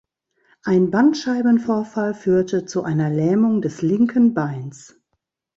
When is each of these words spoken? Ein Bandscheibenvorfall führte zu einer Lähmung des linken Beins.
Ein 0.63 0.89
Bandscheibenvorfall 0.89 2.15
führte 2.15 2.65
zu 2.65 2.81
einer 2.83 3.11
Lähmung 3.11 3.61
des 3.61 3.83
linken 3.83 4.33
Beins. 4.33 4.99